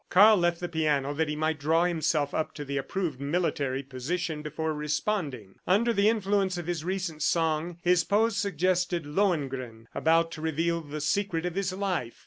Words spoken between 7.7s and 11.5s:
his pose suggested Lohengrin about to reveal the secret